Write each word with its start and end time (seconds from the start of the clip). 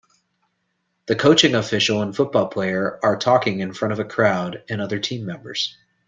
The 1.05 1.15
coaching 1.15 1.53
official 1.53 2.01
and 2.01 2.15
football 2.15 2.47
player 2.47 2.99
are 3.03 3.17
talking 3.17 3.59
in 3.59 3.71
front 3.71 3.99
a 3.99 4.03
crowd 4.03 4.63
and 4.67 4.81
other 4.81 4.97
team 4.97 5.27
members. 5.27 5.77